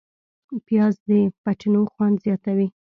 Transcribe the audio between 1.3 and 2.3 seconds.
فټنو خوند